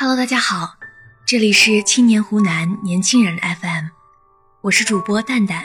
[0.00, 0.76] Hello，大家好，
[1.26, 3.84] 这里是青年湖南年轻人 FM，
[4.62, 5.62] 我是主播蛋蛋。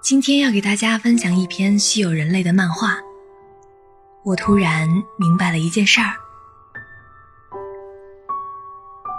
[0.00, 2.96] 今天要给大家分享一篇稀有人类的漫画。
[4.24, 4.88] 我突然
[5.18, 6.14] 明白了一件事儿。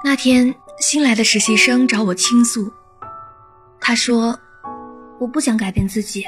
[0.03, 2.73] 那天新来的实习生找我倾诉，
[3.79, 4.39] 他说
[5.21, 6.25] ：“我不想改变自己，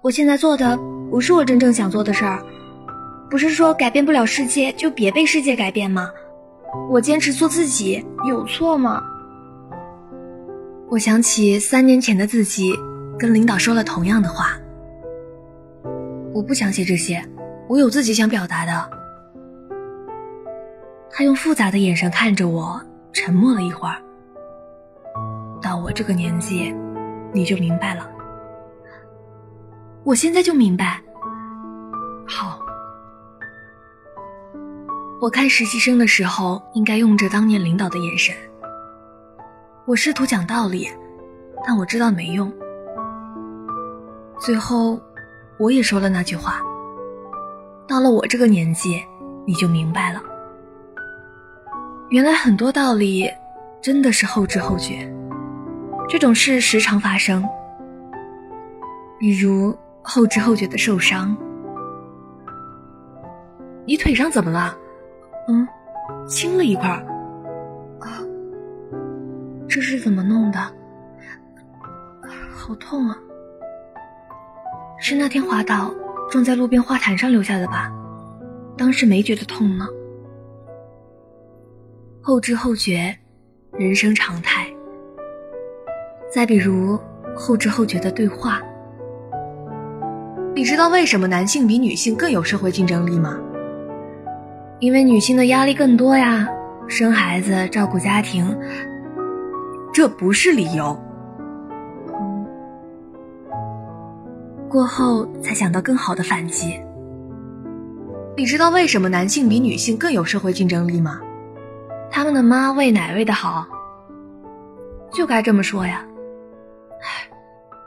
[0.00, 0.74] 我现在做的
[1.10, 2.42] 不是我真正想做的事儿。
[3.28, 6.10] 不是说改变不了世界就别被世界改变吗？
[6.90, 9.02] 我坚持做自己有错吗？”
[10.90, 12.74] 我想起三年前的自己。
[13.18, 14.52] 跟领导说了同样的话，
[16.32, 17.20] 我不想写这些，
[17.66, 18.90] 我有自己想表达的。
[21.10, 22.80] 他用复杂的眼神看着我，
[23.12, 23.96] 沉默了一会儿。
[25.60, 26.72] 到我这个年纪，
[27.32, 28.08] 你就明白了。
[30.04, 31.02] 我现在就明白。
[32.24, 32.60] 好，
[35.20, 38.32] 我看实习生的时候，应该用着当年领导的眼神。
[39.84, 40.88] 我试图讲道理，
[41.66, 42.52] 但我知道没用。
[44.38, 45.00] 最后，
[45.58, 46.62] 我也说了那句话。
[47.88, 49.02] 到了我这个年纪，
[49.44, 50.22] 你就明白了。
[52.10, 53.28] 原来很多道理
[53.82, 55.12] 真的是后知后觉，
[56.08, 57.44] 这种事时常发生。
[59.18, 61.36] 比如后知后觉的受伤。
[63.84, 64.76] 你腿上怎么了？
[65.48, 65.66] 嗯，
[66.28, 66.88] 青了一块。
[68.00, 68.22] 啊，
[69.68, 70.58] 这是怎么弄的？
[72.54, 73.16] 好痛啊！
[75.00, 75.94] 是那天滑倒
[76.30, 77.90] 撞在路边花坛上留下的吧？
[78.76, 79.86] 当时没觉得痛呢。
[82.20, 83.16] 后知后觉，
[83.72, 84.66] 人生常态。
[86.30, 87.00] 再比如
[87.34, 88.60] 后知后觉的对话。
[90.54, 93.38] 你知道为什么男性比女性更有社会竞争力吗？
[94.80, 96.48] 因为女性的压力更多呀，
[96.86, 98.56] 生孩子、照顾家庭，
[99.92, 100.96] 这不是理由。
[104.68, 106.80] 过后才想到更好的反击。
[108.36, 111.20] 你知道为什么男性比女性更有社会竞争力吗？
[112.08, 113.66] 他们的妈喂奶喂的好。
[115.10, 116.06] 就该这么说呀。
[117.02, 117.28] 唉，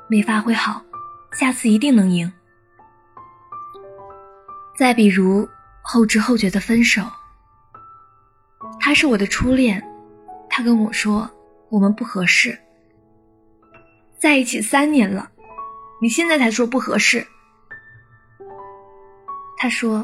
[0.10, 0.82] 没发挥好，
[1.32, 2.30] 下次一定能赢。
[4.76, 5.48] 再比如
[5.82, 7.04] 后知后觉的分手。
[8.80, 9.84] 他是我的初恋，
[10.50, 11.30] 他跟我说
[11.70, 12.58] 我们不合适。
[14.20, 15.32] 在一起三年了。
[16.04, 17.28] 你现在才说不合适。
[19.56, 20.04] 他说：“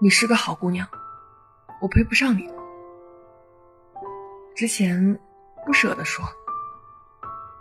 [0.00, 0.86] 你是个好姑娘，
[1.82, 2.48] 我配不上你。”
[4.54, 5.18] 之前
[5.66, 6.24] 不舍得说，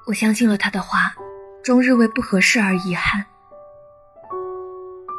[0.06, 1.16] 我相信了他的话，
[1.64, 3.26] 终日为不合适而遗憾。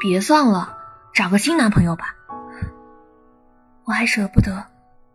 [0.08, 0.78] 别算了，
[1.12, 2.14] 找个新男朋友吧。
[3.84, 4.64] 我还舍不得，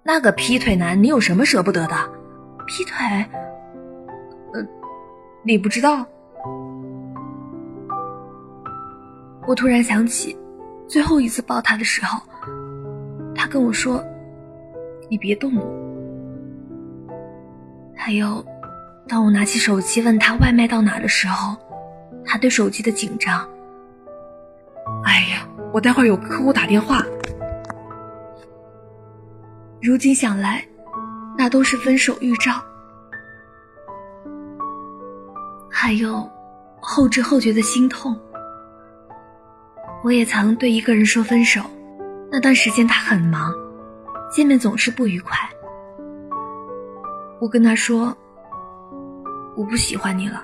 [0.04, 1.96] 那个劈腿男，你有什么舍不得的？
[2.68, 2.96] 劈腿？
[4.54, 4.68] 呃。
[5.44, 6.06] 你不知道，
[9.48, 10.38] 我突然想起，
[10.88, 12.22] 最后一次抱他的时候，
[13.34, 14.04] 他跟我说
[15.10, 15.52] ：“你别动。”
[17.96, 18.46] 还有，
[19.08, 21.56] 当我拿起手机问他外卖到哪的时候，
[22.26, 23.48] 他对手机的紧张。
[25.04, 27.04] 哎呀，我待会儿有客户打电话。
[29.82, 30.64] 如今想来，
[31.38, 32.52] 那都是分手预兆。
[35.70, 36.30] 还有
[36.80, 38.20] 后知后觉的心痛。
[40.04, 41.62] 我也曾对一个人说分手，
[42.32, 43.54] 那段时间他很忙，
[44.32, 45.38] 见面总是不愉快。
[47.40, 48.16] 我跟他说
[49.58, 50.44] ：“我不喜欢你了，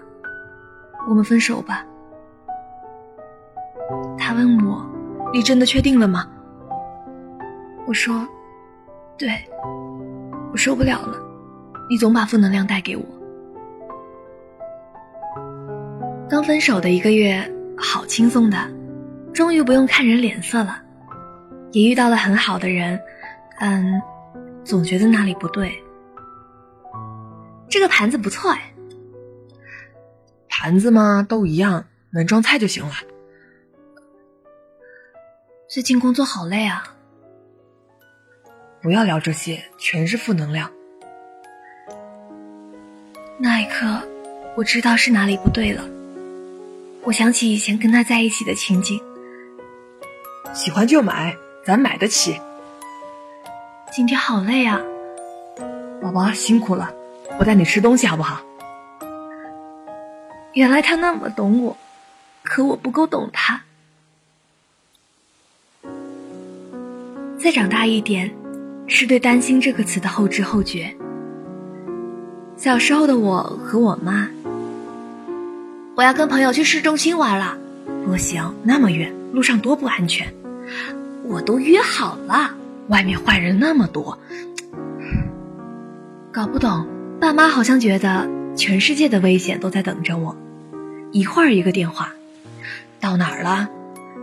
[1.07, 1.86] 我们分手吧。”
[4.28, 4.86] 他问我
[5.32, 6.28] ：“你真的确定了吗？”
[7.88, 8.28] 我说
[9.18, 9.30] ：“对，
[10.52, 11.18] 我受不了了，
[11.90, 13.06] 你总把负能量带给我。”
[16.30, 18.70] 刚分手的一个月，好轻松的，
[19.34, 20.82] 终于不用看人脸色了，
[21.72, 23.00] 也遇到了很好的人，
[23.62, 24.01] 嗯，
[24.66, 25.72] 总觉得哪里不对。
[27.69, 28.74] 这个盘子不错哎，
[30.50, 32.92] 盘子嘛都一样，能装菜就行了。
[35.69, 36.96] 最近工作好累啊，
[38.81, 40.72] 不要聊这些，全是负能量。
[43.38, 44.02] 那一刻，
[44.56, 45.84] 我知道是哪里不对了。
[47.04, 48.98] 我想起以前跟他在一起的情景。
[50.54, 51.36] 喜欢就买，
[51.66, 52.40] 咱买得起。
[53.92, 54.80] 今天好累啊，
[56.02, 56.94] 宝宝辛苦了，
[57.40, 58.42] 我带你吃东西好不好？
[60.54, 61.75] 原来他那么懂我，
[62.42, 63.63] 可我不够懂他。
[67.48, 68.30] 再长大一点，
[68.88, 70.94] 是对“担心”这个词的后知后觉。
[72.58, 74.28] 小时候的我和我妈，
[75.96, 77.58] 我要跟朋友去市中心玩了，
[78.06, 80.34] 不行，那么远，路上多不安全。
[81.24, 82.54] 我都约好了，
[82.90, 84.20] 外面坏人那么多，
[86.34, 86.86] 搞不懂。
[87.22, 90.36] 爸妈好像觉得全世界的危险都在等着我，
[91.14, 92.12] 一会儿一个电话，
[93.00, 93.70] 到哪儿了？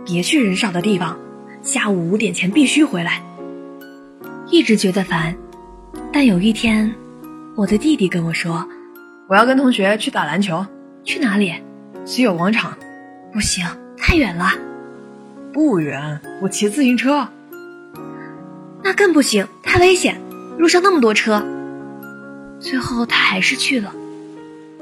[0.05, 1.17] 别去人少的地方，
[1.65, 3.21] 下午五点前必须回来。
[4.51, 5.35] 一直觉得烦，
[6.13, 6.93] 但有一天，
[7.55, 8.65] 我的弟弟跟我说
[9.27, 10.63] ：“我要跟同学去打篮球，
[11.03, 11.53] 去哪里？
[12.05, 12.77] 西友广场。”
[13.33, 13.65] 不行，
[13.97, 14.51] 太远了。
[15.51, 17.27] 不远，我骑自行车。
[18.83, 20.21] 那更不行，太危险，
[20.59, 21.43] 路上那么多车。
[22.59, 23.91] 最后他还是去了。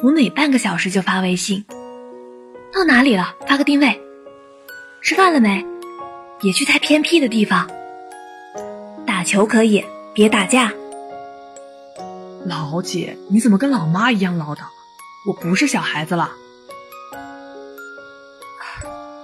[0.04, 1.64] 我每半个小时就发微信
[2.76, 3.34] ：“到哪里了？
[3.48, 4.00] 发个定位。”
[5.02, 5.66] 吃饭了没？
[6.44, 7.70] 别去太偏僻的地方。
[9.08, 10.74] 打球可以，别打架。
[12.46, 14.64] 老姐，你怎么跟老妈一样唠叨？
[15.26, 16.32] 我不是小孩子了。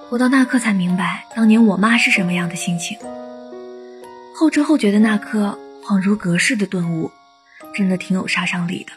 [0.09, 2.97] 我到那刻才明白，当年我妈是什么样的心情。
[4.33, 7.11] 后知后觉的那刻，恍如隔世的顿悟。
[7.75, 8.93] 真的挺有杀伤力的。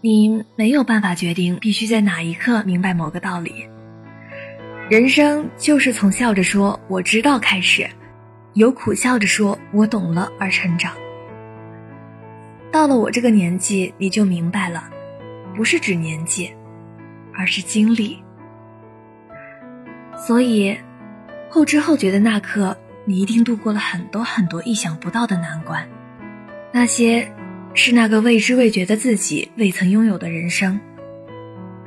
[0.00, 3.68] 你没有办法决定必须在哪一刻明白某个道理。
[4.88, 7.88] 人生就是从笑着说“我知道”开始，
[8.54, 10.92] 由苦笑着说“我懂了”而成长。
[12.70, 14.88] 到了我这个年纪，你就明白了，
[15.56, 16.54] 不是指年纪，
[17.34, 18.22] 而是经历。
[20.16, 20.78] 所以，
[21.50, 22.76] 后知后觉的那刻。
[23.08, 25.88] 你一定度过了很多很多意想不到的难关，
[26.72, 27.32] 那些
[27.72, 30.80] 是那个未知未觉的自己未曾拥有的人生。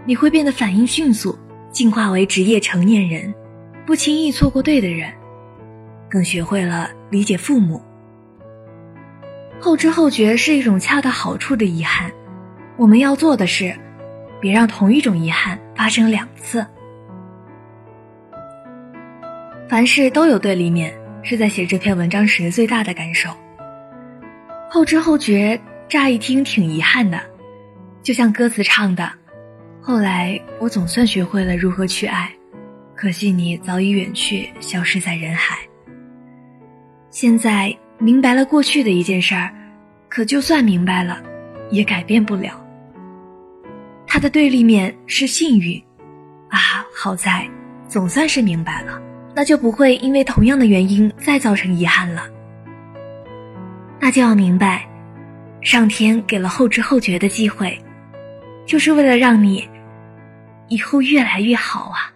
[0.06, 1.38] 你会变得反应迅速，
[1.72, 3.34] 进化为职业成年人，
[3.86, 5.12] 不轻易错过对的人，
[6.10, 7.82] 更学会了理解父母。
[9.60, 12.12] 后知后觉是一种恰到好处的遗憾，
[12.78, 13.76] 我们要做的是，
[14.40, 16.66] 别让同一种遗憾发生两次。
[19.68, 20.94] 凡事都有对立面。
[21.22, 23.30] 是在写这篇文章时最大的感受。
[24.70, 27.20] 后知后觉，乍一听挺遗憾的，
[28.02, 29.12] 就像歌词唱的
[29.82, 32.32] ：“后来我总算学会了如何去爱，
[32.96, 35.58] 可惜你早已远去，消失在人海。”
[37.10, 39.52] 现在明白了过去的一件事儿，
[40.08, 41.22] 可就算明白了，
[41.72, 42.64] 也改变不了。
[44.06, 45.82] 它的对立面是幸运，
[46.50, 47.48] 啊，好在
[47.88, 49.02] 总算是明白了。
[49.36, 52.24] 那就不会因为同样的原因再造成遗憾了。
[54.00, 54.86] 那就要明白，
[55.62, 57.80] 上天给了后知后觉的机会，
[58.70, 59.68] 就是为了让你
[60.68, 62.14] 以后越来越好啊。